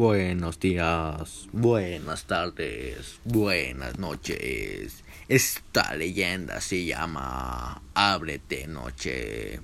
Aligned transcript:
Buenos 0.00 0.58
días, 0.58 1.46
buenas 1.52 2.24
tardes, 2.24 3.20
buenas 3.26 3.98
noches. 3.98 5.04
Esta 5.28 5.94
leyenda 5.94 6.62
se 6.62 6.86
llama 6.86 7.82
Ábrete 7.92 8.66
Noche. 8.66 9.60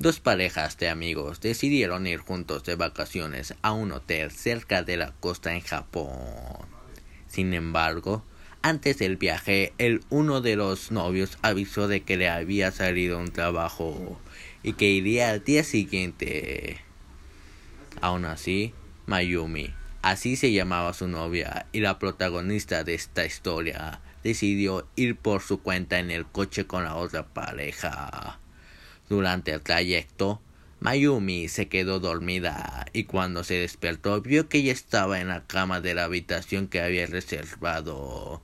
Dos 0.00 0.18
parejas 0.18 0.76
de 0.78 0.88
amigos 0.88 1.40
decidieron 1.40 2.08
ir 2.08 2.18
juntos 2.18 2.64
de 2.64 2.74
vacaciones 2.74 3.54
a 3.62 3.70
un 3.70 3.92
hotel 3.92 4.32
cerca 4.32 4.82
de 4.82 4.96
la 4.96 5.12
costa 5.12 5.54
en 5.54 5.60
Japón. 5.60 6.66
Sin 7.28 7.54
embargo, 7.54 8.24
antes 8.62 8.98
del 8.98 9.16
viaje, 9.16 9.72
el 9.78 10.02
uno 10.10 10.40
de 10.40 10.56
los 10.56 10.90
novios 10.90 11.38
avisó 11.42 11.86
de 11.86 12.00
que 12.00 12.16
le 12.16 12.28
había 12.28 12.72
salido 12.72 13.20
un 13.20 13.30
trabajo 13.30 14.20
y 14.64 14.72
que 14.72 14.86
iría 14.86 15.30
al 15.30 15.44
día 15.44 15.62
siguiente. 15.62 16.80
Aún 18.00 18.24
así, 18.24 18.74
Mayumi, 19.06 19.72
así 20.02 20.34
se 20.34 20.50
llamaba 20.52 20.92
su 20.92 21.06
novia 21.06 21.66
y 21.70 21.78
la 21.78 22.00
protagonista 22.00 22.82
de 22.82 22.94
esta 22.94 23.24
historia, 23.24 24.00
decidió 24.24 24.88
ir 24.96 25.16
por 25.16 25.42
su 25.42 25.62
cuenta 25.62 26.00
en 26.00 26.10
el 26.10 26.26
coche 26.26 26.66
con 26.66 26.82
la 26.82 26.96
otra 26.96 27.24
pareja. 27.24 28.40
Durante 29.08 29.52
el 29.52 29.60
trayecto, 29.60 30.40
Mayumi 30.80 31.46
se 31.46 31.68
quedó 31.68 32.00
dormida 32.00 32.86
y 32.92 33.04
cuando 33.04 33.44
se 33.44 33.54
despertó 33.54 34.20
vio 34.20 34.48
que 34.48 34.58
ella 34.58 34.72
estaba 34.72 35.20
en 35.20 35.28
la 35.28 35.46
cama 35.46 35.80
de 35.80 35.94
la 35.94 36.04
habitación 36.04 36.66
que 36.66 36.80
había 36.80 37.06
reservado. 37.06 38.42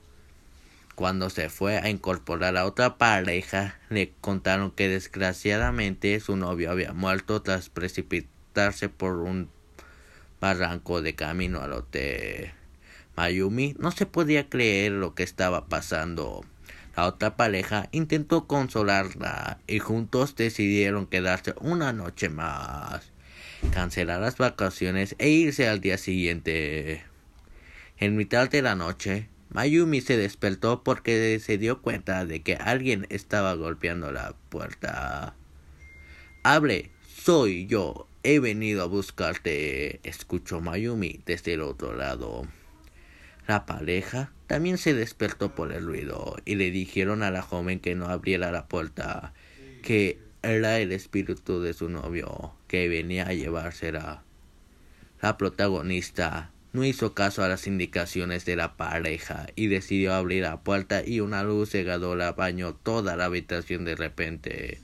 Cuando 0.95 1.29
se 1.29 1.49
fue 1.49 1.77
a 1.77 1.89
incorporar 1.89 2.55
a 2.55 2.65
otra 2.65 2.97
pareja, 2.97 3.79
le 3.89 4.13
contaron 4.21 4.71
que 4.71 4.87
desgraciadamente 4.87 6.19
su 6.21 6.37
novio 6.37 6.71
había 6.71 6.93
muerto 6.93 7.41
tras 7.41 7.69
precipitarse 7.69 8.87
por 8.87 9.17
un 9.17 9.49
barranco 10.43 11.01
de 11.01 11.15
camino 11.15 11.61
al 11.61 11.71
hotel. 11.71 12.51
Mayumi 13.15 13.75
no 13.79 13.91
se 13.91 14.05
podía 14.05 14.49
creer 14.49 14.91
lo 14.91 15.15
que 15.15 15.23
estaba 15.23 15.67
pasando. 15.67 16.43
La 16.97 17.07
otra 17.07 17.37
pareja 17.37 17.87
intentó 17.93 18.45
consolarla 18.45 19.59
y 19.67 19.79
juntos 19.79 20.35
decidieron 20.35 21.07
quedarse 21.07 21.55
una 21.61 21.93
noche 21.93 22.27
más, 22.27 23.13
cancelar 23.71 24.19
las 24.19 24.37
vacaciones 24.37 25.15
e 25.17 25.29
irse 25.29 25.69
al 25.69 25.79
día 25.79 25.97
siguiente. 25.97 27.03
En 27.97 28.17
mitad 28.17 28.49
de 28.49 28.61
la 28.61 28.75
noche, 28.75 29.29
Mayumi 29.49 30.01
se 30.01 30.17
despertó 30.17 30.83
porque 30.83 31.39
se 31.39 31.57
dio 31.57 31.81
cuenta 31.81 32.25
de 32.25 32.41
que 32.41 32.55
alguien 32.55 33.07
estaba 33.09 33.53
golpeando 33.53 34.11
la 34.11 34.35
puerta. 34.49 35.35
Abre, 36.43 36.91
soy 37.15 37.65
yo, 37.65 38.09
He 38.25 38.39
venido 38.39 38.83
a 38.83 38.85
buscarte, 38.85 39.99
escuchó 40.07 40.61
Mayumi 40.61 41.19
desde 41.25 41.55
el 41.55 41.61
otro 41.61 41.93
lado. 41.93 42.47
La 43.47 43.65
pareja 43.65 44.31
también 44.47 44.77
se 44.77 44.93
despertó 44.93 45.53
por 45.53 45.73
el 45.73 45.85
ruido 45.85 46.37
y 46.45 46.55
le 46.55 46.71
dijeron 46.71 47.21
a 47.21 47.31
la 47.31 47.41
joven 47.41 47.81
que 47.81 47.95
no 47.95 48.05
abriera 48.07 48.49
la 48.53 48.67
puerta, 48.69 49.33
que 49.81 50.19
era 50.41 50.79
el 50.79 50.93
espíritu 50.93 51.61
de 51.61 51.73
su 51.73 51.89
novio 51.89 52.53
que 52.69 52.87
venía 52.87 53.27
a 53.27 53.33
llevársela. 53.33 54.23
La 55.21 55.37
protagonista 55.37 56.49
no 56.71 56.85
hizo 56.85 57.13
caso 57.13 57.43
a 57.43 57.49
las 57.49 57.67
indicaciones 57.67 58.45
de 58.45 58.55
la 58.55 58.77
pareja 58.77 59.47
y 59.57 59.67
decidió 59.67 60.13
abrir 60.13 60.43
la 60.43 60.61
puerta 60.61 61.03
y 61.05 61.19
una 61.19 61.43
luz 61.43 61.71
cegadora 61.71 62.31
bañó 62.31 62.73
toda 62.73 63.17
la 63.17 63.25
habitación 63.25 63.83
de 63.83 63.97
repente. 63.97 64.79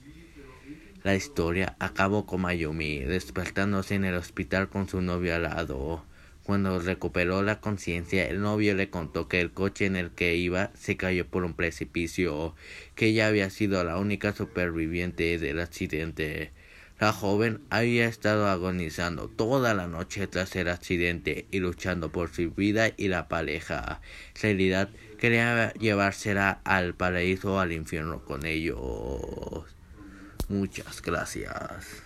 La 1.02 1.16
historia 1.16 1.78
acabó 1.80 2.26
con 2.26 2.42
Mayumi 2.42 3.00
despertándose 3.00 3.96
en 3.96 4.04
el 4.04 4.16
hospital 4.16 4.68
con 4.68 4.90
su 4.90 5.02
novio 5.02 5.34
al 5.34 5.44
lado. 5.44 6.04
Cuando 6.44 6.78
recuperó 6.80 7.42
la 7.42 7.62
conciencia, 7.62 8.28
el 8.28 8.42
novio 8.42 8.76
le 8.76 8.90
contó 8.90 9.30
que 9.30 9.40
el 9.40 9.52
coche 9.52 9.86
en 9.86 9.96
el 9.96 10.12
que 10.12 10.36
iba 10.36 10.72
se 10.74 10.98
cayó 10.98 11.26
por 11.26 11.46
un 11.46 11.54
precipicio, 11.54 12.54
que 12.96 13.08
ella 13.08 13.28
había 13.28 13.50
sido 13.50 13.82
la 13.86 13.98
única 13.98 14.34
superviviente 14.34 15.38
del 15.40 15.62
accidente. 15.62 16.52
La 17.00 17.14
joven 17.14 17.62
había 17.70 18.06
estado 18.08 18.48
agonizando 18.48 19.30
toda 19.30 19.74
la 19.74 19.88
noche 19.88 20.28
tras 20.28 20.54
el 20.58 20.68
accidente 20.68 21.46
y 21.50 21.60
luchando 21.60 22.12
por 22.12 22.30
su 22.30 22.52
vida 22.52 22.90
y 22.98 23.08
la 23.08 23.30
pareja. 23.30 24.02
En 24.36 24.42
realidad 24.42 24.90
quería 25.18 25.72
llevársela 25.76 26.60
al 26.66 26.94
paraíso 26.94 27.56
o 27.56 27.60
al 27.60 27.72
infierno 27.72 28.26
con 28.26 28.46
ellos. 28.46 29.79
Muchas 30.50 31.02
gracias. 31.02 31.90